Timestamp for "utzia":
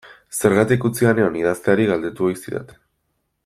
0.89-1.11